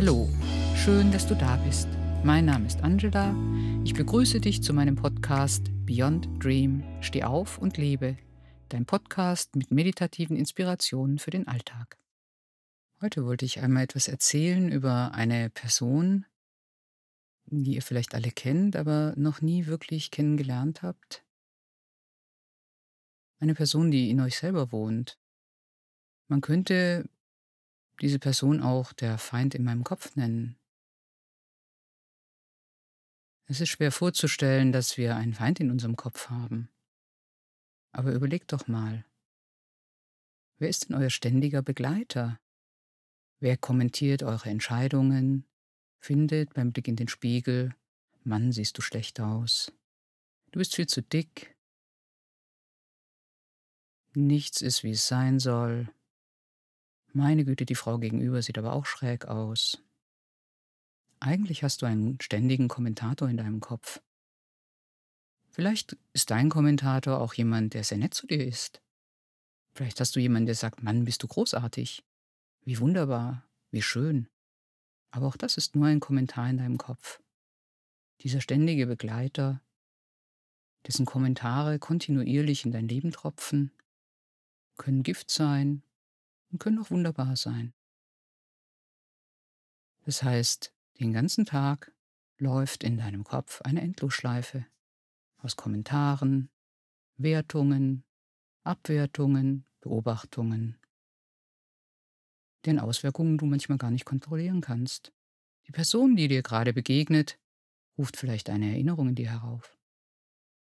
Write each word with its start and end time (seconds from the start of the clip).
Hallo, 0.00 0.28
schön, 0.76 1.10
dass 1.10 1.26
du 1.26 1.34
da 1.34 1.56
bist. 1.56 1.88
Mein 2.22 2.44
Name 2.44 2.68
ist 2.68 2.84
Angela. 2.84 3.34
Ich 3.82 3.94
begrüße 3.94 4.40
dich 4.40 4.62
zu 4.62 4.72
meinem 4.72 4.94
Podcast 4.94 5.72
Beyond 5.86 6.28
Dream. 6.38 6.84
Steh 7.00 7.24
auf 7.24 7.58
und 7.58 7.78
lebe. 7.78 8.16
Dein 8.68 8.86
Podcast 8.86 9.56
mit 9.56 9.72
meditativen 9.72 10.36
Inspirationen 10.36 11.18
für 11.18 11.32
den 11.32 11.48
Alltag. 11.48 11.98
Heute 13.00 13.24
wollte 13.24 13.44
ich 13.44 13.58
einmal 13.58 13.82
etwas 13.82 14.06
erzählen 14.06 14.70
über 14.70 15.14
eine 15.14 15.50
Person, 15.50 16.26
die 17.46 17.74
ihr 17.74 17.82
vielleicht 17.82 18.14
alle 18.14 18.30
kennt, 18.30 18.76
aber 18.76 19.14
noch 19.16 19.40
nie 19.40 19.66
wirklich 19.66 20.12
kennengelernt 20.12 20.82
habt. 20.82 21.24
Eine 23.40 23.56
Person, 23.56 23.90
die 23.90 24.10
in 24.10 24.20
euch 24.20 24.38
selber 24.38 24.70
wohnt. 24.70 25.18
Man 26.28 26.40
könnte 26.40 27.10
diese 28.00 28.18
Person 28.18 28.60
auch 28.62 28.92
der 28.92 29.18
Feind 29.18 29.54
in 29.54 29.64
meinem 29.64 29.84
Kopf 29.84 30.16
nennen. 30.16 30.56
Es 33.46 33.60
ist 33.60 33.70
schwer 33.70 33.90
vorzustellen, 33.92 34.72
dass 34.72 34.96
wir 34.98 35.16
einen 35.16 35.34
Feind 35.34 35.58
in 35.60 35.70
unserem 35.70 35.96
Kopf 35.96 36.28
haben. 36.28 36.68
Aber 37.92 38.12
überlegt 38.12 38.52
doch 38.52 38.68
mal, 38.68 39.04
wer 40.58 40.68
ist 40.68 40.88
denn 40.88 40.96
euer 40.96 41.10
ständiger 41.10 41.62
Begleiter? 41.62 42.38
Wer 43.40 43.56
kommentiert 43.56 44.22
eure 44.22 44.50
Entscheidungen, 44.50 45.46
findet 45.98 46.54
beim 46.54 46.72
Blick 46.72 46.88
in 46.88 46.96
den 46.96 47.08
Spiegel, 47.08 47.74
Mann, 48.24 48.52
siehst 48.52 48.76
du 48.76 48.82
schlecht 48.82 49.20
aus, 49.20 49.72
du 50.50 50.58
bist 50.58 50.74
viel 50.74 50.86
zu 50.86 51.02
dick, 51.02 51.56
nichts 54.14 54.60
ist, 54.60 54.82
wie 54.82 54.90
es 54.90 55.06
sein 55.06 55.38
soll, 55.38 55.88
meine 57.12 57.44
Güte, 57.44 57.64
die 57.64 57.74
Frau 57.74 57.98
gegenüber 57.98 58.42
sieht 58.42 58.58
aber 58.58 58.72
auch 58.72 58.86
schräg 58.86 59.26
aus. 59.26 59.82
Eigentlich 61.20 61.64
hast 61.64 61.82
du 61.82 61.86
einen 61.86 62.20
ständigen 62.20 62.68
Kommentator 62.68 63.28
in 63.28 63.36
deinem 63.36 63.60
Kopf. 63.60 64.00
Vielleicht 65.48 65.96
ist 66.12 66.30
dein 66.30 66.50
Kommentator 66.50 67.20
auch 67.20 67.34
jemand, 67.34 67.74
der 67.74 67.82
sehr 67.82 67.98
nett 67.98 68.14
zu 68.14 68.26
dir 68.26 68.46
ist. 68.46 68.80
Vielleicht 69.74 70.00
hast 70.00 70.14
du 70.14 70.20
jemanden, 70.20 70.46
der 70.46 70.54
sagt, 70.54 70.82
Mann, 70.82 71.04
bist 71.04 71.22
du 71.22 71.26
großartig. 71.26 72.04
Wie 72.64 72.78
wunderbar, 72.78 73.44
wie 73.70 73.82
schön. 73.82 74.28
Aber 75.10 75.26
auch 75.26 75.36
das 75.36 75.56
ist 75.56 75.74
nur 75.74 75.86
ein 75.86 76.00
Kommentar 76.00 76.48
in 76.50 76.58
deinem 76.58 76.78
Kopf. 76.78 77.20
Dieser 78.20 78.40
ständige 78.40 78.86
Begleiter, 78.86 79.62
dessen 80.86 81.06
Kommentare 81.06 81.78
kontinuierlich 81.78 82.64
in 82.64 82.72
dein 82.72 82.88
Leben 82.88 83.10
tropfen, 83.10 83.72
können 84.76 85.02
Gift 85.02 85.30
sein 85.30 85.82
und 86.50 86.58
können 86.58 86.78
auch 86.78 86.90
wunderbar 86.90 87.36
sein. 87.36 87.72
Das 90.04 90.22
heißt, 90.22 90.72
den 91.00 91.12
ganzen 91.12 91.44
Tag 91.44 91.92
läuft 92.38 92.82
in 92.84 92.96
deinem 92.96 93.24
Kopf 93.24 93.60
eine 93.62 93.82
Endlosschleife 93.82 94.66
aus 95.38 95.56
Kommentaren, 95.56 96.50
Wertungen, 97.16 98.04
Abwertungen, 98.64 99.66
Beobachtungen, 99.80 100.78
deren 102.64 102.78
Auswirkungen 102.78 103.38
du 103.38 103.46
manchmal 103.46 103.78
gar 103.78 103.90
nicht 103.90 104.04
kontrollieren 104.04 104.60
kannst. 104.60 105.12
Die 105.66 105.72
Person, 105.72 106.16
die 106.16 106.28
dir 106.28 106.42
gerade 106.42 106.72
begegnet, 106.72 107.38
ruft 107.96 108.16
vielleicht 108.16 108.50
eine 108.50 108.70
Erinnerung 108.70 109.08
in 109.08 109.14
dir 109.14 109.30
herauf, 109.30 109.76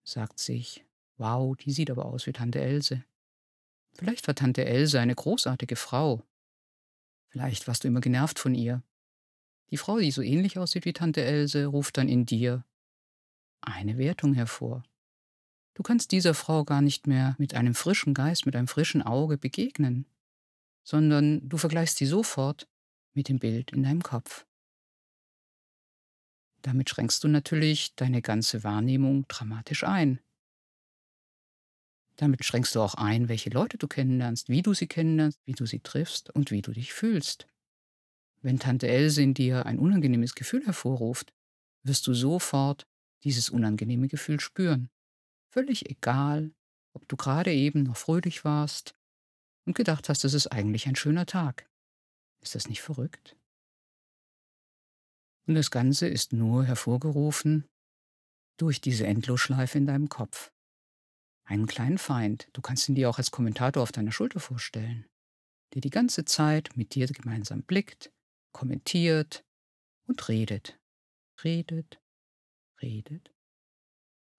sagt 0.05 0.39
sich, 0.39 0.85
wow, 1.17 1.57
die 1.57 1.73
sieht 1.73 1.91
aber 1.91 2.07
aus 2.07 2.27
wie 2.27 2.33
Tante 2.33 2.61
Else. 2.61 3.05
Vielleicht 3.95 4.27
war 4.27 4.34
Tante 4.34 4.64
Else 4.64 5.00
eine 5.00 5.14
großartige 5.14 5.77
Frau. 5.77 6.23
Vielleicht 7.28 7.67
warst 7.69 7.84
du 7.84 7.89
immer 7.89 8.01
genervt 8.01 8.39
von 8.39 8.55
ihr. 8.55 8.83
Die 9.70 9.77
Frau, 9.77 9.98
die 9.98 10.11
so 10.11 10.23
ähnlich 10.23 10.59
aussieht 10.59 10.84
wie 10.84 10.92
Tante 10.92 11.23
Else, 11.23 11.67
ruft 11.67 11.97
dann 11.97 12.09
in 12.09 12.27
dir 12.27 12.64
eine 13.61 13.98
Wertung 13.98 14.35
hervor. 14.35 14.85
Du 15.74 15.83
kannst 15.83 16.13
dieser 16.13 16.35
Frau 16.35 16.64
gar 16.64 16.80
nicht 16.80 17.07
mehr 17.07 17.35
mit 17.39 17.55
einem 17.55 17.74
frischen 17.74 18.14
Geist, 18.14 18.46
mit 18.46 18.55
einem 18.55 18.69
frischen 18.69 19.02
Auge 19.02 19.39
begegnen, 19.39 20.07
sondern 20.85 21.48
du 21.48 21.57
vergleichst 21.57 21.96
sie 21.96 22.07
sofort 22.07 22.69
mit 23.14 23.29
dem 23.29 23.39
Bild 23.39 23.73
in 23.73 23.83
deinem 23.83 24.02
Kopf. 24.02 24.46
Damit 26.63 26.90
schränkst 26.90 27.23
du 27.24 27.29
natürlich 27.29 27.95
deine 27.96 28.23
ganze 28.23 28.64
Wahrnehmung 28.64 29.27
dramatisch 29.29 29.85
ein. 29.85 30.20
Damit 32.17 32.45
schränkst 32.45 32.75
du 32.75 32.80
auch 32.80 32.95
ein, 32.95 33.29
welche 33.29 33.51
Leute 33.51 33.77
du 33.77 33.89
kennenlernst, 33.89 34.48
wie 34.48 34.63
du 34.63 34.73
sie 34.73 34.86
kennenlernst, 34.86 35.41
wie 35.47 35.52
du 35.52 35.67
sie 35.67 35.80
triffst 35.80 36.30
und 36.30 36.51
wie 36.51 36.63
du 36.63 36.73
dich 36.73 36.92
fühlst. 36.92 37.48
Wenn 38.41 38.58
Tante 38.58 38.89
Else 38.89 39.23
in 39.23 39.35
dir 39.35 39.67
ein 39.67 39.79
unangenehmes 39.79 40.35
Gefühl 40.35 40.64
hervorruft, 40.64 41.33
wirst 41.83 42.07
du 42.07 42.14
sofort 42.14 42.86
dieses 43.25 43.48
unangenehme 43.51 44.07
Gefühl 44.07 44.39
spüren. 44.39 44.91
Völlig 45.51 45.91
egal, 45.91 46.52
ob 46.92 47.08
du 47.08 47.17
gerade 47.17 47.52
eben 47.52 47.83
noch 47.83 47.97
fröhlich 47.97 48.45
warst 48.45 48.95
und 49.67 49.75
gedacht 49.75 50.08
hast, 50.08 50.25
es 50.25 50.35
ist 50.35 50.48
eigentlich 50.48 50.86
ein 50.86 50.96
schöner 50.96 51.27
Tag. 51.27 51.69
Ist 52.41 52.55
das 52.55 52.69
nicht 52.69 52.83
verrückt? 52.83 53.36
Und 55.46 55.55
das 55.55 55.70
Ganze 55.70 56.07
ist 56.07 56.33
nur 56.33 56.64
hervorgerufen 56.64 57.67
durch 58.57 58.81
diese 58.81 59.07
Endlosschleife 59.07 59.79
in 59.79 59.86
deinem 59.86 60.08
Kopf 60.08 60.54
einen 61.45 61.67
kleinen 61.67 61.99
Feind, 61.99 62.49
du 62.53 62.61
kannst 62.61 62.89
ihn 62.89 62.95
dir 62.95 63.11
auch 63.11 63.19
als 63.19 63.31
Kommentator 63.31 63.83
auf 63.83 63.93
deiner 63.93 64.13
Schulter 64.13 64.41
vorstellen, 64.41 65.07
der 65.75 65.81
die 65.81 65.91
ganze 65.91 66.25
Zeit 66.25 66.71
mit 66.77 66.95
dir 66.95 67.07
gemeinsam 67.07 67.63
blickt, 67.63 68.13
kommentiert 68.53 69.45
und 70.07 70.29
redet, 70.29 70.79
redet, 71.43 72.01
redet, 72.81 73.33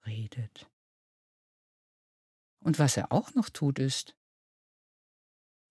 redet. 0.05 0.69
Und 2.59 2.79
was 2.79 2.97
er 2.97 3.11
auch 3.11 3.33
noch 3.35 3.49
tut, 3.49 3.77
ist, 3.79 4.15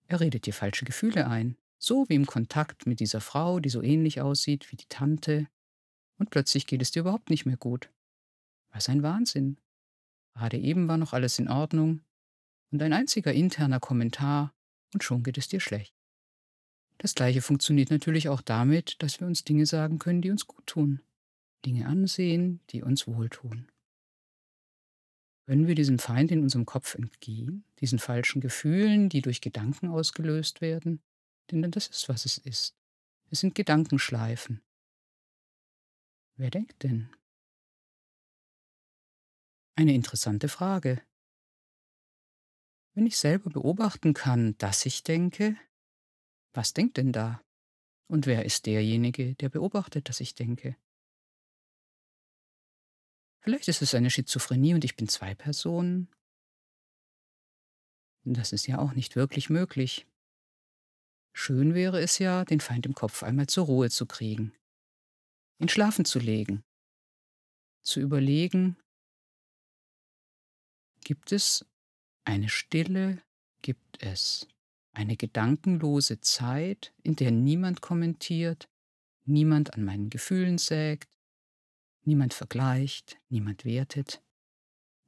er 0.06 0.20
redet 0.20 0.46
dir 0.46 0.54
falsche 0.54 0.84
Gefühle 0.84 1.26
ein, 1.26 1.56
so 1.78 2.08
wie 2.08 2.14
im 2.14 2.26
Kontakt 2.26 2.86
mit 2.86 3.00
dieser 3.00 3.20
Frau, 3.20 3.58
die 3.58 3.70
so 3.70 3.82
ähnlich 3.82 4.20
aussieht 4.20 4.70
wie 4.70 4.76
die 4.76 4.88
Tante, 4.88 5.48
und 6.18 6.30
plötzlich 6.30 6.66
geht 6.66 6.80
es 6.82 6.92
dir 6.92 7.00
überhaupt 7.00 7.30
nicht 7.30 7.46
mehr 7.46 7.56
gut. 7.56 7.90
Was 8.70 8.88
ein 8.88 9.02
Wahnsinn. 9.02 9.58
Gerade 10.34 10.58
eben 10.58 10.88
war 10.88 10.96
noch 10.96 11.12
alles 11.12 11.38
in 11.38 11.48
Ordnung 11.48 12.02
und 12.70 12.82
ein 12.82 12.92
einziger 12.92 13.32
interner 13.32 13.80
Kommentar 13.80 14.52
und 14.92 15.04
schon 15.04 15.22
geht 15.22 15.38
es 15.38 15.48
dir 15.48 15.60
schlecht. 15.60 15.94
Das 16.98 17.14
gleiche 17.14 17.42
funktioniert 17.42 17.90
natürlich 17.90 18.28
auch 18.28 18.40
damit, 18.40 19.02
dass 19.02 19.20
wir 19.20 19.26
uns 19.26 19.44
Dinge 19.44 19.66
sagen 19.66 19.98
können, 19.98 20.22
die 20.22 20.30
uns 20.30 20.46
gut 20.46 20.66
tun, 20.66 21.00
Dinge 21.64 21.86
ansehen, 21.86 22.60
die 22.70 22.82
uns 22.82 23.06
wohltun. 23.06 23.68
Wenn 25.46 25.66
wir 25.66 25.74
diesem 25.74 25.98
Feind 25.98 26.30
in 26.30 26.42
unserem 26.42 26.64
Kopf 26.64 26.94
entgehen, 26.94 27.64
diesen 27.80 27.98
falschen 27.98 28.40
Gefühlen, 28.40 29.08
die 29.08 29.20
durch 29.20 29.40
Gedanken 29.40 29.88
ausgelöst 29.88 30.60
werden, 30.60 31.02
denn 31.50 31.70
das 31.70 31.88
ist, 31.88 32.08
was 32.08 32.24
es 32.24 32.38
ist. 32.38 32.74
Es 33.30 33.40
sind 33.40 33.54
Gedankenschleifen. 33.54 34.62
Wer 36.36 36.50
denkt 36.50 36.82
denn? 36.82 37.10
Eine 39.76 39.92
interessante 39.92 40.48
Frage. 40.48 41.02
Wenn 42.94 43.06
ich 43.06 43.18
selber 43.18 43.50
beobachten 43.50 44.14
kann, 44.14 44.56
dass 44.58 44.86
ich 44.86 45.02
denke, 45.02 45.56
was 46.52 46.74
denkt 46.74 46.96
denn 46.96 47.12
da? 47.12 47.42
Und 48.06 48.26
wer 48.26 48.44
ist 48.44 48.66
derjenige, 48.66 49.34
der 49.34 49.48
beobachtet, 49.48 50.08
dass 50.08 50.20
ich 50.20 50.36
denke? 50.36 50.76
Vielleicht 53.40 53.66
ist 53.66 53.82
es 53.82 53.94
eine 53.94 54.10
Schizophrenie 54.10 54.74
und 54.74 54.84
ich 54.84 54.94
bin 54.94 55.08
zwei 55.08 55.34
Personen. 55.34 56.08
Das 58.22 58.52
ist 58.52 58.66
ja 58.66 58.78
auch 58.78 58.92
nicht 58.92 59.16
wirklich 59.16 59.50
möglich. 59.50 60.06
Schön 61.36 61.74
wäre 61.74 62.00
es 62.00 62.18
ja, 62.20 62.44
den 62.44 62.60
Feind 62.60 62.86
im 62.86 62.94
Kopf 62.94 63.24
einmal 63.24 63.48
zur 63.48 63.66
Ruhe 63.66 63.90
zu 63.90 64.06
kriegen, 64.06 64.54
ihn 65.58 65.68
schlafen 65.68 66.04
zu 66.04 66.20
legen, 66.20 66.62
zu 67.82 67.98
überlegen, 67.98 68.76
Gibt 71.04 71.32
es 71.32 71.66
eine 72.24 72.48
Stille? 72.48 73.22
Gibt 73.60 74.02
es 74.02 74.48
eine 74.92 75.16
gedankenlose 75.16 76.20
Zeit, 76.20 76.94
in 77.02 77.16
der 77.16 77.30
niemand 77.30 77.82
kommentiert, 77.82 78.68
niemand 79.24 79.74
an 79.74 79.84
meinen 79.84 80.08
Gefühlen 80.08 80.58
sägt, 80.58 81.18
niemand 82.04 82.32
vergleicht, 82.32 83.18
niemand 83.28 83.64
wertet? 83.64 84.22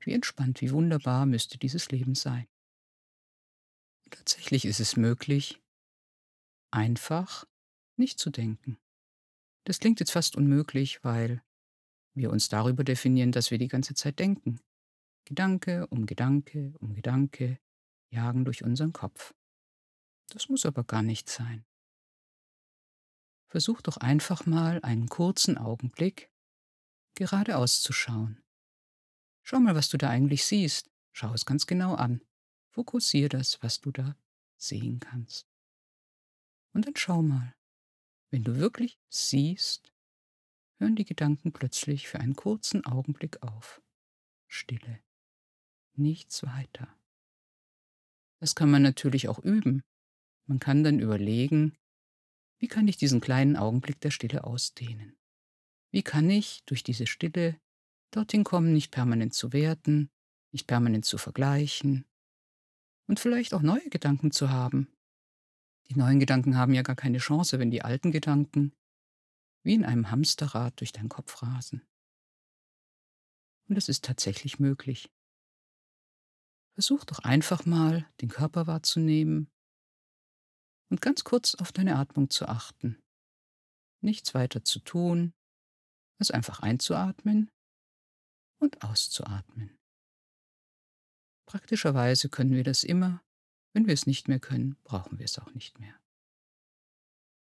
Wie 0.01 0.13
entspannt, 0.13 0.61
wie 0.61 0.71
wunderbar 0.71 1.25
müsste 1.25 1.59
dieses 1.59 1.91
Leben 1.91 2.15
sein. 2.15 2.47
Tatsächlich 4.11 4.67
ist 4.67 4.81
es 4.81 4.97
möglich, 4.97 5.61
einfach 6.71 7.47
nicht 7.97 8.19
zu 8.19 8.31
denken. 8.31 8.79
Das 9.65 9.81
klingt 9.81 9.99
jetzt 10.01 10.13
fast 10.13 10.37
unmöglich, 10.37 11.03
weil 11.03 11.43
wir 12.15 12.31
uns 12.31 12.49
darüber 12.49 12.85
definieren, 12.85 13.33
dass 13.33 13.51
wir 13.51 13.59
die 13.59 13.69
ganze 13.69 13.95
Zeit 13.95 14.19
denken. 14.19 14.61
Gedanke 15.27 15.87
um 15.89 16.07
Gedanke 16.07 16.73
um 16.79 16.95
Gedanke 16.95 17.59
jagen 18.11 18.45
durch 18.45 18.63
unseren 18.63 18.93
Kopf. 18.93 19.35
Das 20.29 20.49
muss 20.49 20.65
aber 20.65 20.85
gar 20.85 21.03
nicht 21.03 21.29
sein. 21.29 21.67
Versuch 23.49 23.83
doch 23.83 23.97
einfach 23.97 24.47
mal 24.47 24.81
einen 24.83 25.09
kurzen 25.09 25.59
Augenblick 25.59 26.31
geradeaus 27.15 27.83
zu 27.83 27.93
schauen. 27.93 28.43
Schau 29.43 29.59
mal, 29.61 29.75
was 29.75 29.89
du 29.89 29.99
da 29.99 30.11
eigentlich 30.11 30.45
siehst. 30.45 30.91
Schau 31.13 31.33
es 31.33 31.45
ganz 31.45 31.67
genau 31.67 31.95
an. 31.95 32.23
Fokussier 32.71 33.29
das, 33.29 33.63
was 33.63 33.81
du 33.81 33.91
da 33.91 34.17
sehen 34.57 35.01
kannst. 35.01 35.49
Und 36.73 36.87
dann 36.87 36.97
schau 36.97 37.23
mal, 37.23 37.57
wenn 38.31 38.45
du 38.45 38.57
wirklich 38.57 38.99
siehst, 39.09 39.93
hören 40.79 40.95
die 40.95 41.05
Gedanken 41.05 41.53
plötzlich 41.53 42.07
für 42.07 42.21
einen 42.21 42.37
kurzen 42.37 42.85
Augenblick 42.85 43.43
auf. 43.43 43.81
Stille. 44.47 45.06
Nichts 45.97 46.43
weiter. 46.43 46.89
Das 48.39 48.55
kann 48.55 48.71
man 48.71 48.83
natürlich 48.83 49.29
auch 49.29 49.39
üben. 49.39 49.83
Man 50.47 50.59
kann 50.59 50.85
dann 50.85 51.01
überlegen, 51.01 51.77
wie 52.59 52.69
kann 52.69 52.87
ich 52.89 52.97
diesen 52.97 53.21
kleinen 53.21 53.57
Augenblick 53.57 54.01
der 54.01 54.11
Stille 54.11 54.45
ausdehnen? 54.45 55.17
Wie 55.91 56.03
kann 56.03 56.29
ich 56.31 56.63
durch 56.67 56.83
diese 56.83 57.07
Stille 57.07 57.59
dorthin 58.11 58.45
kommen, 58.45 58.73
nicht 58.73 58.91
permanent 58.91 59.35
zu 59.35 59.53
werten, 59.53 60.11
nicht 60.53 60.67
permanent 60.67 61.05
zu 61.05 61.19
vergleichen 61.19 62.07
und 63.07 63.21
vielleicht 63.21 63.55
auch 63.55 63.63
neue 63.63 63.89
Gedanken 63.91 64.31
zu 64.31 64.51
haben. 64.51 64.89
Die 65.89 65.97
neuen 65.97 66.19
Gedanken 66.19 66.57
haben 66.57 66.75
ja 66.75 66.83
gar 66.83 66.97
keine 66.97 67.19
Chance, 67.19 67.59
wenn 67.59 67.71
die 67.71 67.83
alten 67.83 68.11
Gedanken 68.11 68.73
wie 69.63 69.75
in 69.75 69.85
einem 69.85 70.11
Hamsterrad 70.11 70.79
durch 70.81 70.93
deinen 70.93 71.09
Kopf 71.09 71.43
rasen. 71.43 71.83
Und 73.69 73.77
es 73.77 73.89
ist 73.89 74.05
tatsächlich 74.05 74.59
möglich. 74.59 75.11
Versuch 76.77 77.07
doch 77.07 77.21
einfach 77.21 77.65
mal, 77.65 78.07
den 78.21 78.29
Körper 78.29 78.67
wahrzunehmen 78.67 79.51
und 80.91 81.01
ganz 81.01 81.25
kurz 81.25 81.55
auf 81.55 81.73
deine 81.73 81.97
Atmung 81.97 82.29
zu 82.29 82.47
achten. 82.47 83.03
Nichts 84.03 84.35
weiter 84.35 84.63
zu 84.63 84.81
tun, 84.81 85.33
als 86.19 86.31
einfach 86.31 86.61
einzuatmen 86.61 87.51
und 88.61 88.85
auszuatmen. 88.85 89.79
Praktischerweise 91.47 92.29
können 92.29 92.53
wir 92.53 92.63
das 92.63 92.85
immer. 92.85 93.23
Wenn 93.73 93.87
wir 93.87 93.95
es 93.95 94.07
nicht 94.07 94.29
mehr 94.29 94.41
können, 94.41 94.77
brauchen 94.85 95.19
wir 95.19 95.25
es 95.25 95.39
auch 95.39 95.55
nicht 95.55 95.81
mehr. 95.81 95.99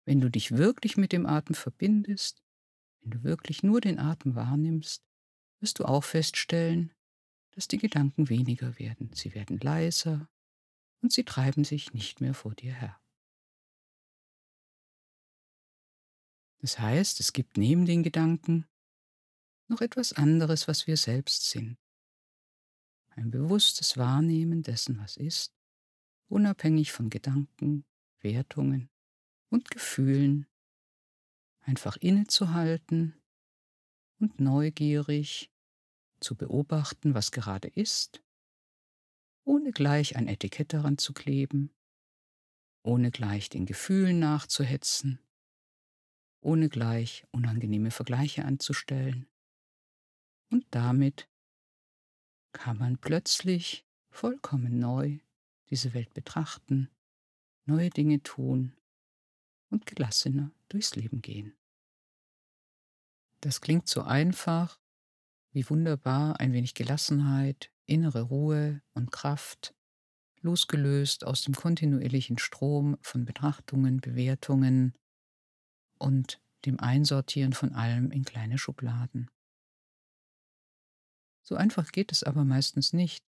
Wenn 0.06 0.22
du 0.22 0.32
dich 0.32 0.52
wirklich 0.52 0.96
mit 0.96 1.12
dem 1.12 1.26
Atem 1.26 1.54
verbindest, 1.54 2.42
wenn 3.02 3.12
du 3.12 3.24
wirklich 3.24 3.62
nur 3.62 3.82
den 3.82 4.00
Atem 4.00 4.36
wahrnimmst, 4.36 5.06
wirst 5.60 5.80
du 5.80 5.86
auch 5.86 6.06
feststellen, 6.06 6.94
dass 7.58 7.68
die 7.68 7.80
Gedanken 7.80 8.30
weniger 8.30 8.78
werden. 8.78 9.12
Sie 9.14 9.34
werden 9.34 9.58
leiser 9.60 10.30
und 11.02 11.12
sie 11.12 11.24
treiben 11.24 11.64
sich 11.64 11.92
nicht 11.92 12.22
mehr 12.22 12.36
vor 12.36 12.54
dir 12.54 12.72
her. 12.72 13.02
Das 16.60 16.78
heißt, 16.78 17.20
es 17.20 17.34
gibt 17.34 17.58
neben 17.58 17.88
den 17.88 18.04
Gedanken 18.04 18.68
noch 19.68 19.82
etwas 19.82 20.14
anderes, 20.14 20.68
was 20.68 20.86
wir 20.86 20.98
selbst 20.98 21.50
sind. 21.50 21.80
Ein 23.10 23.32
bewusstes 23.32 23.98
Wahrnehmen 23.98 24.62
dessen, 24.62 25.00
was 25.00 25.18
ist, 25.18 25.58
unabhängig 26.28 26.92
von 26.92 27.10
Gedanken, 27.10 27.86
Wertungen 28.20 28.92
und 29.50 29.72
Gefühlen, 29.72 30.46
einfach 31.62 31.98
innezuhalten 31.98 33.20
und 34.20 34.40
neugierig 34.40 35.52
zu 36.28 36.36
beobachten, 36.36 37.14
was 37.14 37.32
gerade 37.32 37.70
ist, 37.70 38.22
ohne 39.46 39.72
gleich 39.72 40.18
ein 40.18 40.28
Etikett 40.28 40.74
daran 40.74 40.98
zu 40.98 41.14
kleben, 41.14 41.74
ohne 42.84 43.12
gleich 43.12 43.48
den 43.48 43.66
Gefühlen 43.66 44.20
nachzuhetzen, 44.20 45.22
ohne 46.42 46.68
gleich 46.68 47.26
unangenehme 47.32 47.92
Vergleiche 47.92 48.44
anzustellen, 48.44 49.30
und 50.50 50.66
damit 50.72 51.30
kann 52.52 52.78
man 52.78 52.98
plötzlich 52.98 53.86
vollkommen 54.10 54.80
neu 54.80 55.20
diese 55.70 55.94
Welt 55.94 56.14
betrachten, 56.14 56.90
neue 57.64 57.90
Dinge 57.90 58.22
tun 58.22 58.76
und 59.70 59.86
gelassener 59.86 60.52
durchs 60.68 60.94
Leben 60.96 61.22
gehen. 61.22 61.56
Das 63.40 63.62
klingt 63.62 63.88
so 63.88 64.02
einfach, 64.02 64.78
wie 65.58 65.68
wunderbar 65.72 66.40
ein 66.40 66.54
wenig 66.54 66.76
Gelassenheit, 66.76 67.72
innere 67.88 68.22
Ruhe 68.22 68.84
und 68.94 69.12
Kraft, 69.12 69.74
losgelöst 70.42 71.26
aus 71.26 71.42
dem 71.42 71.56
kontinuierlichen 71.56 72.38
Strom 72.38 72.96
von 73.02 73.26
Betrachtungen, 73.26 74.00
Bewertungen 74.00 74.94
und 75.98 76.40
dem 76.66 76.80
Einsortieren 76.80 77.54
von 77.54 77.74
allem 77.74 78.12
in 78.12 78.24
kleine 78.24 78.60
Schubladen. 78.60 79.32
So 81.42 81.56
einfach 81.56 81.92
geht 81.92 82.12
es 82.12 82.22
aber 82.22 82.46
meistens 82.46 82.94
nicht. 82.94 83.26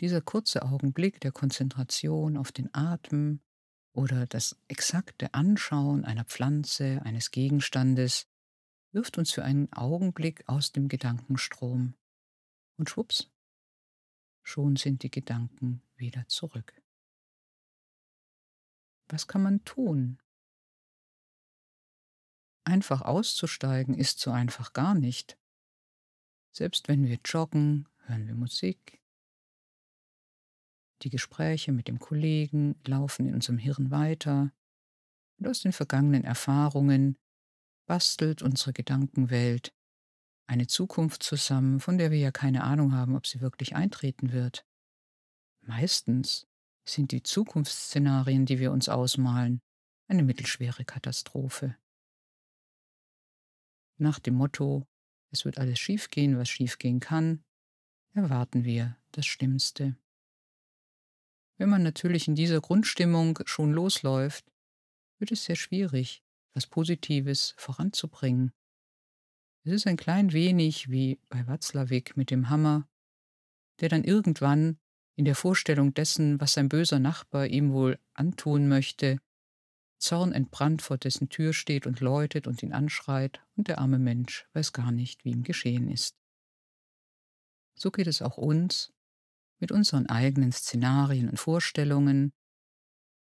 Dieser 0.00 0.22
kurze 0.22 0.62
Augenblick 0.62 1.20
der 1.20 1.30
Konzentration 1.30 2.36
auf 2.36 2.50
den 2.50 2.74
Atem 2.74 3.40
oder 3.92 4.26
das 4.26 4.56
exakte 4.66 5.32
Anschauen 5.32 6.04
einer 6.04 6.24
Pflanze, 6.24 7.02
eines 7.04 7.30
Gegenstandes 7.30 8.26
wirft 8.92 9.18
uns 9.18 9.32
für 9.32 9.44
einen 9.44 9.72
Augenblick 9.72 10.48
aus 10.48 10.72
dem 10.72 10.88
Gedankenstrom. 10.88 11.94
Und 12.76 12.88
schwupps, 12.88 13.30
schon 14.42 14.76
sind 14.76 15.02
die 15.02 15.10
Gedanken 15.10 15.82
wieder 15.96 16.26
zurück. 16.28 16.80
Was 19.08 19.26
kann 19.26 19.42
man 19.42 19.64
tun? 19.64 20.18
Einfach 22.64 23.02
auszusteigen 23.02 23.94
ist 23.94 24.20
so 24.20 24.30
einfach 24.30 24.72
gar 24.72 24.94
nicht. 24.94 25.36
Selbst 26.52 26.88
wenn 26.88 27.04
wir 27.04 27.18
joggen, 27.24 27.88
hören 28.06 28.26
wir 28.26 28.34
Musik. 28.34 29.00
Die 31.02 31.10
Gespräche 31.10 31.72
mit 31.72 31.88
dem 31.88 31.98
Kollegen 31.98 32.78
laufen 32.84 33.26
in 33.26 33.34
unserem 33.34 33.58
Hirn 33.58 33.90
weiter 33.90 34.52
und 35.38 35.48
aus 35.48 35.62
den 35.62 35.72
vergangenen 35.72 36.24
Erfahrungen 36.24 37.16
bastelt 37.90 38.40
unsere 38.40 38.72
Gedankenwelt 38.72 39.74
eine 40.46 40.68
Zukunft 40.68 41.24
zusammen, 41.24 41.80
von 41.80 41.98
der 41.98 42.12
wir 42.12 42.18
ja 42.18 42.30
keine 42.30 42.62
Ahnung 42.62 42.94
haben, 42.94 43.16
ob 43.16 43.26
sie 43.26 43.40
wirklich 43.40 43.74
eintreten 43.74 44.30
wird. 44.30 44.64
Meistens 45.60 46.46
sind 46.84 47.10
die 47.10 47.24
Zukunftsszenarien, 47.24 48.46
die 48.46 48.60
wir 48.60 48.70
uns 48.70 48.88
ausmalen, 48.88 49.60
eine 50.06 50.22
mittelschwere 50.22 50.84
Katastrophe. 50.84 51.76
Nach 53.96 54.20
dem 54.20 54.34
Motto, 54.34 54.86
es 55.32 55.44
wird 55.44 55.58
alles 55.58 55.80
schiefgehen, 55.80 56.38
was 56.38 56.48
schiefgehen 56.48 57.00
kann, 57.00 57.42
erwarten 58.14 58.62
wir 58.62 58.96
das 59.10 59.26
Schlimmste. 59.26 59.96
Wenn 61.56 61.68
man 61.68 61.82
natürlich 61.82 62.28
in 62.28 62.36
dieser 62.36 62.60
Grundstimmung 62.60 63.40
schon 63.46 63.72
losläuft, 63.72 64.44
wird 65.18 65.32
es 65.32 65.44
sehr 65.44 65.56
schwierig, 65.56 66.22
was 66.54 66.66
Positives 66.66 67.54
voranzubringen. 67.56 68.52
Es 69.64 69.72
ist 69.72 69.86
ein 69.86 69.96
klein 69.96 70.32
wenig 70.32 70.90
wie 70.90 71.20
bei 71.28 71.46
Watzlawick 71.46 72.16
mit 72.16 72.30
dem 72.30 72.48
Hammer, 72.48 72.88
der 73.80 73.88
dann 73.88 74.04
irgendwann 74.04 74.78
in 75.16 75.24
der 75.24 75.34
Vorstellung 75.34 75.92
dessen, 75.92 76.40
was 76.40 76.54
sein 76.54 76.68
böser 76.68 76.98
Nachbar 76.98 77.46
ihm 77.46 77.72
wohl 77.72 77.98
antun 78.14 78.68
möchte, 78.68 79.18
zornentbrannt 79.98 80.80
vor 80.80 80.96
dessen 80.96 81.28
Tür 81.28 81.52
steht 81.52 81.86
und 81.86 82.00
läutet 82.00 82.46
und 82.46 82.62
ihn 82.62 82.72
anschreit, 82.72 83.40
und 83.54 83.68
der 83.68 83.78
arme 83.78 83.98
Mensch 83.98 84.46
weiß 84.54 84.72
gar 84.72 84.92
nicht, 84.92 85.24
wie 85.24 85.30
ihm 85.30 85.42
geschehen 85.42 85.88
ist. 85.90 86.16
So 87.74 87.90
geht 87.90 88.06
es 88.06 88.22
auch 88.22 88.38
uns 88.38 88.92
mit 89.58 89.72
unseren 89.72 90.06
eigenen 90.06 90.52
Szenarien 90.52 91.28
und 91.28 91.38
Vorstellungen, 91.38 92.32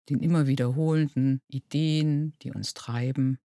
den 0.09 0.21
immer 0.21 0.47
wiederholenden 0.47 1.41
Ideen, 1.49 2.35
die 2.43 2.51
uns 2.51 2.75
treiben, 2.75 3.39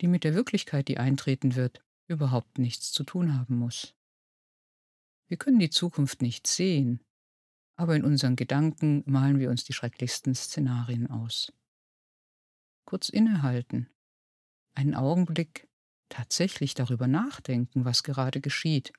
die 0.00 0.08
mit 0.08 0.24
der 0.24 0.34
Wirklichkeit, 0.34 0.88
die 0.88 0.98
eintreten 0.98 1.54
wird, 1.54 1.84
überhaupt 2.06 2.58
nichts 2.58 2.92
zu 2.92 3.04
tun 3.04 3.38
haben 3.38 3.56
muss. 3.56 3.94
Wir 5.28 5.36
können 5.36 5.58
die 5.58 5.70
Zukunft 5.70 6.22
nicht 6.22 6.46
sehen, 6.46 7.00
aber 7.76 7.96
in 7.96 8.04
unseren 8.04 8.36
Gedanken 8.36 9.02
malen 9.06 9.38
wir 9.38 9.50
uns 9.50 9.64
die 9.64 9.72
schrecklichsten 9.72 10.34
Szenarien 10.34 11.08
aus 11.08 11.52
kurz 12.84 13.08
innehalten, 13.08 13.88
einen 14.74 14.94
Augenblick 14.94 15.68
tatsächlich 16.08 16.74
darüber 16.74 17.06
nachdenken, 17.06 17.86
was 17.86 18.02
gerade 18.02 18.40
geschieht. 18.40 18.92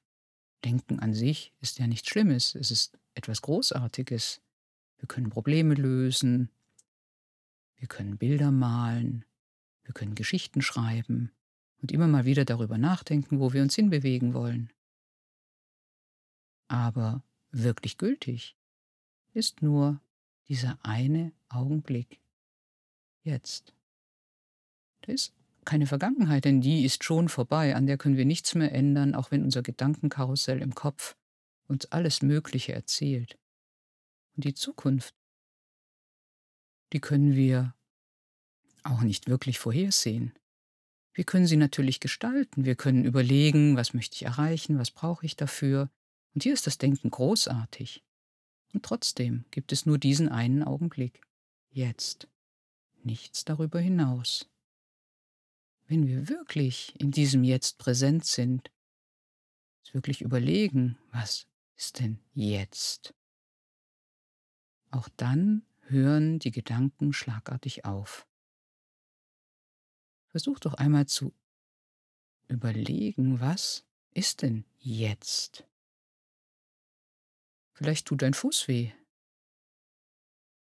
Denken 0.66 1.00
an 1.00 1.14
sich 1.14 1.54
ist 1.60 1.78
ja 1.80 1.88
nichts 1.88 2.10
Schlimmes, 2.10 2.56
es 2.56 2.72
ist 2.72 2.98
etwas 3.14 3.42
Großartiges. 3.42 4.42
Wir 4.98 5.08
können 5.08 5.30
Probleme 5.30 5.76
lösen, 5.76 6.50
wir 7.84 7.90
können 7.90 8.18
Bilder 8.18 8.50
malen, 8.50 9.26
wir 9.84 9.94
können 9.94 10.16
Geschichten 10.16 10.62
schreiben 10.62 11.34
und 11.82 11.92
immer 11.92 12.08
mal 12.08 12.24
wieder 12.24 12.46
darüber 12.46 12.78
nachdenken, 12.78 13.42
wo 13.42 13.52
wir 13.52 13.62
uns 13.62 13.76
hinbewegen 13.76 14.34
wollen. 14.34 14.72
Aber 16.70 17.26
wirklich 17.52 17.98
gültig 17.98 18.56
ist 19.34 19.62
nur 19.62 20.00
dieser 20.48 20.80
eine 20.82 21.34
Augenblick. 21.50 22.22
Jetzt. 23.22 23.74
Da 25.02 25.12
ist 25.12 25.34
keine 25.66 25.86
Vergangenheit, 25.86 26.46
denn 26.46 26.62
die 26.62 26.86
ist 26.86 27.04
schon 27.04 27.28
vorbei, 27.28 27.76
an 27.76 27.86
der 27.86 27.98
können 27.98 28.16
wir 28.16 28.26
nichts 28.26 28.56
mehr 28.56 28.72
ändern, 28.72 29.14
auch 29.14 29.30
wenn 29.30 29.44
unser 29.44 29.62
Gedankenkarussell 29.62 30.62
im 30.62 30.74
Kopf 30.74 31.18
uns 31.68 31.86
alles 31.88 32.22
Mögliche 32.22 32.72
erzählt. 32.72 33.38
Und 34.38 34.46
die 34.46 34.54
Zukunft, 34.54 35.14
die 36.94 37.02
können 37.02 37.36
wir 37.36 37.76
auch 38.84 39.02
nicht 39.02 39.28
wirklich 39.28 39.60
vorhersehen. 39.60 40.34
Wir 41.14 41.24
können 41.24 41.48
sie 41.48 41.58
natürlich 41.58 42.00
gestalten, 42.00 42.66
wir 42.66 42.76
können 42.76 43.06
überlegen, 43.06 43.76
was 43.76 43.94
möchte 43.94 44.16
ich 44.16 44.24
erreichen, 44.24 44.80
was 44.80 44.92
brauche 44.92 45.26
ich 45.26 45.36
dafür. 45.36 45.92
Und 46.34 46.44
hier 46.44 46.54
ist 46.54 46.66
das 46.66 46.78
Denken 46.78 47.12
großartig. 47.12 48.04
Und 48.74 48.84
trotzdem 48.84 49.46
gibt 49.52 49.72
es 49.72 49.86
nur 49.86 49.98
diesen 49.98 50.30
einen 50.30 50.64
Augenblick. 50.64 51.22
Jetzt. 51.70 52.28
Nichts 53.04 53.46
darüber 53.46 53.80
hinaus. 53.80 54.50
Wenn 55.88 56.08
wir 56.08 56.30
wirklich 56.30 56.94
in 57.00 57.12
diesem 57.12 57.44
Jetzt 57.44 57.78
präsent 57.78 58.26
sind, 58.26 58.72
wirklich 59.94 60.22
überlegen, 60.22 60.98
was 61.12 61.48
ist 61.76 62.00
denn 62.00 62.20
jetzt? 62.34 63.14
Auch 64.92 65.10
dann 65.18 65.64
hören 65.88 66.40
die 66.40 66.52
Gedanken 66.52 67.14
schlagartig 67.14 67.86
auf. 67.86 68.28
Versuch 70.28 70.60
doch 70.60 70.74
einmal 70.74 71.06
zu 71.06 71.34
überlegen, 72.48 73.40
was 73.40 73.86
ist 74.14 74.42
denn 74.42 74.66
jetzt? 74.80 75.66
Vielleicht 77.74 78.08
tut 78.08 78.22
dein 78.22 78.34
Fuß 78.34 78.68
weh. 78.68 78.92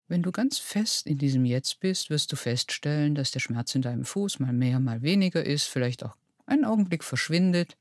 Wenn 0.08 0.24
du 0.24 0.32
ganz 0.32 0.58
fest 0.58 1.06
in 1.06 1.18
diesem 1.18 1.44
Jetzt 1.44 1.80
bist, 1.82 2.10
wirst 2.10 2.32
du 2.32 2.38
feststellen, 2.38 3.14
dass 3.14 3.32
der 3.32 3.42
Schmerz 3.42 3.76
in 3.76 3.82
deinem 3.82 4.06
Fuß 4.06 4.40
mal 4.40 4.54
mehr, 4.54 4.80
mal 4.80 5.02
weniger 5.02 5.46
ist, 5.46 5.66
vielleicht 5.66 6.04
auch 6.04 6.16
einen 6.46 6.64
Augenblick 6.64 7.04
verschwindet 7.04 7.78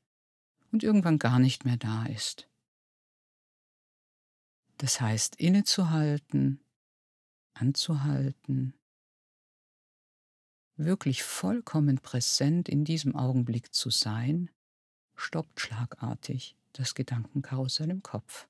und 0.71 0.83
irgendwann 0.83 1.19
gar 1.19 1.39
nicht 1.39 1.63
mehr 1.63 1.77
da 1.77 2.05
ist. 2.05 2.49
Das 4.77 4.99
heißt, 4.99 5.37
innezuhalten, 5.37 6.59
anzuhalten, 7.59 8.73
wirklich 10.75 11.23
vollkommen 11.23 11.99
präsent 11.99 12.69
in 12.69 12.85
diesem 12.85 13.15
Augenblick 13.15 13.73
zu 13.73 13.89
sein, 13.89 14.49
stoppt 15.15 15.59
schlagartig 15.59 16.55
das 16.73 16.95
Gedankenkarussell 16.95 17.89
im 17.89 18.03
Kopf. 18.03 18.47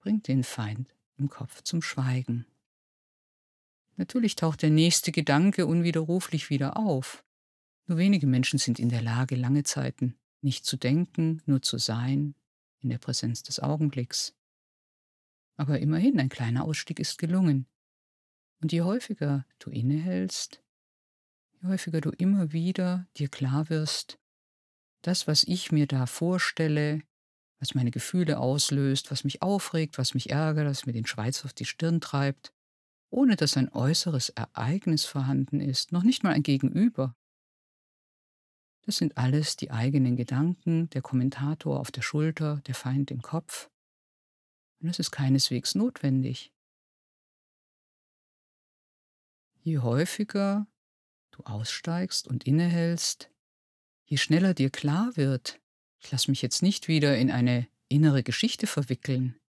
Bringt 0.00 0.28
den 0.28 0.44
Feind 0.44 0.94
im 1.16 1.28
Kopf 1.28 1.62
zum 1.62 1.82
Schweigen. 1.82 2.46
Natürlich 3.96 4.36
taucht 4.36 4.62
der 4.62 4.70
nächste 4.70 5.12
Gedanke 5.12 5.66
unwiderruflich 5.66 6.50
wieder 6.50 6.76
auf. 6.76 7.24
Nur 7.86 7.98
wenige 7.98 8.26
Menschen 8.26 8.58
sind 8.58 8.78
in 8.78 8.88
der 8.88 9.02
Lage, 9.02 9.36
lange 9.36 9.62
Zeiten 9.62 10.16
nicht 10.40 10.64
zu 10.66 10.76
denken, 10.76 11.42
nur 11.46 11.62
zu 11.62 11.78
sein, 11.78 12.34
in 12.80 12.90
der 12.90 12.98
Präsenz 12.98 13.42
des 13.42 13.60
Augenblicks. 13.60 14.34
Aber 15.56 15.78
immerhin 15.78 16.18
ein 16.18 16.28
kleiner 16.28 16.64
Ausstieg 16.64 16.98
ist 16.98 17.18
gelungen. 17.18 17.66
Und 18.60 18.72
je 18.72 18.82
häufiger 18.82 19.46
du 19.58 19.70
innehältst, 19.70 20.62
je 21.60 21.68
häufiger 21.68 22.00
du 22.00 22.10
immer 22.10 22.52
wieder 22.52 23.06
dir 23.16 23.28
klar 23.28 23.68
wirst, 23.68 24.18
das, 25.02 25.26
was 25.26 25.44
ich 25.44 25.70
mir 25.70 25.86
da 25.86 26.06
vorstelle, 26.06 27.02
was 27.60 27.74
meine 27.74 27.90
Gefühle 27.90 28.38
auslöst, 28.38 29.10
was 29.10 29.24
mich 29.24 29.42
aufregt, 29.42 29.98
was 29.98 30.14
mich 30.14 30.30
ärgert, 30.30 30.66
was 30.66 30.86
mir 30.86 30.92
den 30.92 31.06
Schweiß 31.06 31.44
auf 31.44 31.52
die 31.52 31.64
Stirn 31.64 32.00
treibt, 32.00 32.52
ohne 33.10 33.36
dass 33.36 33.56
ein 33.56 33.70
äußeres 33.70 34.30
Ereignis 34.30 35.04
vorhanden 35.04 35.60
ist, 35.60 35.92
noch 35.92 36.02
nicht 36.02 36.24
mal 36.24 36.32
ein 36.32 36.42
Gegenüber. 36.42 37.14
Das 38.86 38.98
sind 38.98 39.16
alles 39.16 39.56
die 39.56 39.70
eigenen 39.70 40.16
Gedanken, 40.16 40.90
der 40.90 41.00
Kommentator 41.00 41.80
auf 41.80 41.90
der 41.90 42.02
Schulter, 42.02 42.60
der 42.66 42.74
Feind 42.74 43.10
im 43.10 43.22
Kopf. 43.22 43.70
Und 44.84 44.88
das 44.88 44.98
ist 44.98 45.12
keineswegs 45.12 45.74
notwendig. 45.74 46.52
Je 49.62 49.78
häufiger 49.78 50.66
du 51.30 51.42
aussteigst 51.44 52.28
und 52.28 52.44
innehältst, 52.44 53.30
je 54.04 54.18
schneller 54.18 54.52
dir 54.52 54.68
klar 54.68 55.16
wird, 55.16 55.58
ich 56.00 56.12
lasse 56.12 56.30
mich 56.30 56.42
jetzt 56.42 56.60
nicht 56.60 56.86
wieder 56.86 57.16
in 57.16 57.30
eine 57.30 57.66
innere 57.88 58.22
Geschichte 58.22 58.66
verwickeln, 58.66 59.40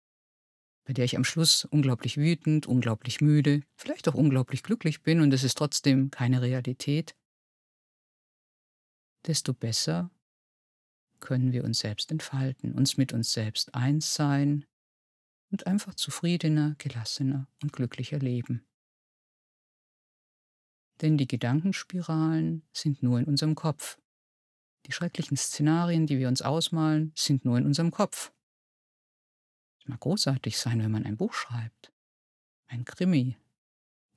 bei 0.84 0.92
der 0.92 1.04
ich 1.04 1.16
am 1.16 1.24
Schluss 1.24 1.64
unglaublich 1.64 2.16
wütend, 2.16 2.68
unglaublich 2.68 3.20
müde, 3.20 3.62
vielleicht 3.74 4.06
auch 4.06 4.14
unglaublich 4.14 4.62
glücklich 4.62 5.02
bin 5.02 5.20
und 5.20 5.34
es 5.34 5.42
ist 5.42 5.58
trotzdem 5.58 6.12
keine 6.12 6.42
Realität, 6.42 7.16
desto 9.26 9.52
besser 9.52 10.12
können 11.18 11.50
wir 11.50 11.64
uns 11.64 11.80
selbst 11.80 12.12
entfalten, 12.12 12.72
uns 12.72 12.96
mit 12.96 13.12
uns 13.12 13.32
selbst 13.32 13.74
eins 13.74 14.14
sein 14.14 14.64
und 15.54 15.68
einfach 15.68 15.94
zufriedener, 15.94 16.74
gelassener 16.78 17.46
und 17.62 17.72
glücklicher 17.72 18.18
leben. 18.18 18.66
Denn 21.00 21.16
die 21.16 21.28
Gedankenspiralen 21.28 22.64
sind 22.72 23.04
nur 23.04 23.20
in 23.20 23.26
unserem 23.26 23.54
Kopf. 23.54 24.00
Die 24.86 24.90
schrecklichen 24.90 25.36
Szenarien, 25.36 26.08
die 26.08 26.18
wir 26.18 26.26
uns 26.26 26.42
ausmalen, 26.42 27.12
sind 27.14 27.44
nur 27.44 27.56
in 27.56 27.66
unserem 27.66 27.92
Kopf. 27.92 28.32
Es 29.78 29.86
mag 29.86 30.00
großartig 30.00 30.58
sein, 30.58 30.80
wenn 30.82 30.90
man 30.90 31.04
ein 31.04 31.16
Buch 31.16 31.34
schreibt, 31.34 31.92
ein 32.66 32.84
Krimi, 32.84 33.36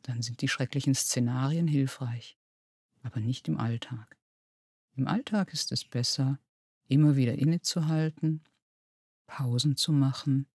dann 0.01 0.23
sind 0.23 0.41
die 0.41 0.47
schrecklichen 0.47 0.95
Szenarien 0.95 1.67
hilfreich, 1.67 2.35
aber 3.03 3.19
nicht 3.19 3.47
im 3.47 3.59
Alltag. 3.59 4.17
Im 4.95 5.07
Alltag 5.07 5.53
ist 5.53 5.71
es 5.71 5.85
besser, 5.85 6.39
immer 6.87 7.15
wieder 7.15 7.35
innezuhalten, 7.35 8.43
Pausen 9.27 9.75
zu 9.75 9.91
machen 9.91 10.47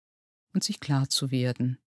und 0.54 0.64
sich 0.64 0.80
klar 0.80 1.10
zu 1.10 1.32
werden, 1.32 1.80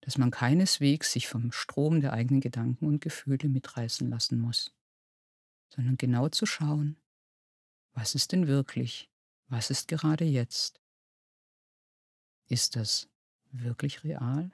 dass 0.00 0.18
man 0.18 0.30
keineswegs 0.30 1.12
sich 1.12 1.28
vom 1.28 1.52
Strom 1.52 2.00
der 2.00 2.12
eigenen 2.12 2.40
Gedanken 2.40 2.86
und 2.86 3.00
Gefühle 3.00 3.48
mitreißen 3.48 4.08
lassen 4.08 4.38
muss, 4.38 4.72
sondern 5.68 5.96
genau 5.96 6.28
zu 6.28 6.46
schauen, 6.46 6.96
was 7.92 8.14
ist 8.14 8.32
denn 8.32 8.46
wirklich, 8.46 9.10
was 9.48 9.70
ist 9.70 9.88
gerade 9.88 10.24
jetzt? 10.24 10.80
Ist 12.48 12.76
das 12.76 13.08
wirklich 13.50 14.04
real? 14.04 14.50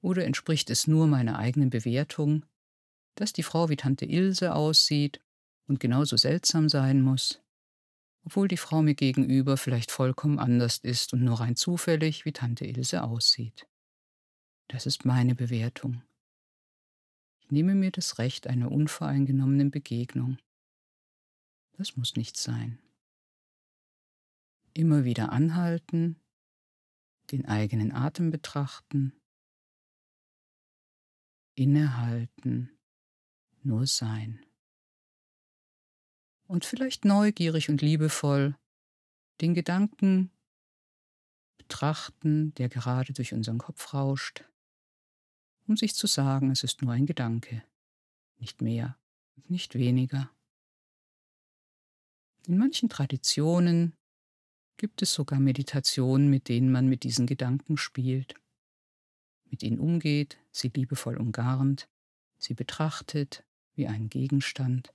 Oder 0.00 0.24
entspricht 0.24 0.70
es 0.70 0.86
nur 0.86 1.06
meiner 1.06 1.38
eigenen 1.38 1.70
Bewertung, 1.70 2.44
dass 3.14 3.32
die 3.32 3.42
Frau 3.42 3.68
wie 3.68 3.76
Tante 3.76 4.04
Ilse 4.04 4.54
aussieht 4.54 5.20
und 5.66 5.80
genauso 5.80 6.16
seltsam 6.16 6.68
sein 6.68 7.00
muss, 7.00 7.42
obwohl 8.26 8.48
die 8.48 8.56
Frau 8.56 8.82
mir 8.82 8.96
gegenüber 8.96 9.56
vielleicht 9.56 9.92
vollkommen 9.92 10.40
anders 10.40 10.78
ist 10.78 11.12
und 11.12 11.22
nur 11.22 11.38
rein 11.38 11.54
zufällig 11.54 12.24
wie 12.24 12.32
Tante 12.32 12.66
Ilse 12.66 13.04
aussieht. 13.04 13.68
Das 14.66 14.84
ist 14.84 15.04
meine 15.04 15.36
Bewertung. 15.36 16.02
Ich 17.38 17.52
nehme 17.52 17.76
mir 17.76 17.92
das 17.92 18.18
Recht 18.18 18.48
einer 18.48 18.72
unvoreingenommenen 18.72 19.70
Begegnung. 19.70 20.38
Das 21.74 21.96
muss 21.96 22.16
nicht 22.16 22.36
sein. 22.36 22.80
Immer 24.74 25.04
wieder 25.04 25.30
anhalten, 25.30 26.20
den 27.30 27.46
eigenen 27.46 27.92
Atem 27.92 28.32
betrachten, 28.32 29.12
innehalten, 31.54 32.76
nur 33.62 33.86
sein 33.86 34.45
und 36.46 36.64
vielleicht 36.64 37.04
neugierig 37.04 37.68
und 37.68 37.82
liebevoll 37.82 38.56
den 39.40 39.54
Gedanken 39.54 40.30
betrachten, 41.58 42.54
der 42.54 42.68
gerade 42.68 43.12
durch 43.12 43.32
unseren 43.32 43.58
Kopf 43.58 43.92
rauscht, 43.92 44.44
um 45.66 45.76
sich 45.76 45.94
zu 45.94 46.06
sagen, 46.06 46.50
es 46.50 46.62
ist 46.62 46.82
nur 46.82 46.92
ein 46.92 47.06
Gedanke, 47.06 47.62
nicht 48.38 48.62
mehr 48.62 48.96
und 49.36 49.50
nicht 49.50 49.74
weniger. 49.74 50.30
In 52.46 52.58
manchen 52.58 52.88
Traditionen 52.88 53.94
gibt 54.76 55.02
es 55.02 55.12
sogar 55.12 55.40
Meditationen, 55.40 56.30
mit 56.30 56.48
denen 56.48 56.70
man 56.70 56.88
mit 56.88 57.02
diesen 57.02 57.26
Gedanken 57.26 57.76
spielt, 57.76 58.34
mit 59.50 59.62
ihnen 59.62 59.80
umgeht, 59.80 60.38
sie 60.52 60.68
liebevoll 60.68 61.16
umgarnt, 61.16 61.88
sie 62.38 62.54
betrachtet 62.54 63.44
wie 63.74 63.88
einen 63.88 64.08
Gegenstand 64.08 64.92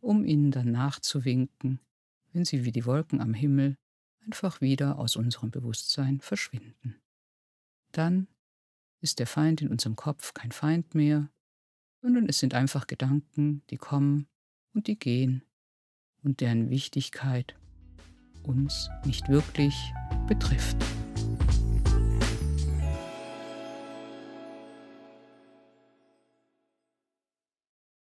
um 0.00 0.24
ihnen 0.24 0.50
dann 0.50 0.70
nachzuwinken, 0.70 1.80
wenn 2.32 2.44
sie 2.44 2.64
wie 2.64 2.72
die 2.72 2.86
Wolken 2.86 3.20
am 3.20 3.34
Himmel 3.34 3.76
einfach 4.24 4.60
wieder 4.60 4.98
aus 4.98 5.16
unserem 5.16 5.50
Bewusstsein 5.50 6.20
verschwinden. 6.20 6.96
Dann 7.92 8.28
ist 9.00 9.18
der 9.18 9.26
Feind 9.26 9.62
in 9.62 9.68
unserem 9.68 9.96
Kopf 9.96 10.34
kein 10.34 10.52
Feind 10.52 10.94
mehr, 10.94 11.30
sondern 12.02 12.28
es 12.28 12.38
sind 12.38 12.54
einfach 12.54 12.86
Gedanken, 12.86 13.62
die 13.70 13.76
kommen 13.76 14.26
und 14.74 14.86
die 14.86 14.98
gehen 14.98 15.42
und 16.22 16.40
deren 16.40 16.70
Wichtigkeit 16.70 17.56
uns 18.42 18.88
nicht 19.04 19.28
wirklich 19.28 19.74
betrifft. 20.26 20.76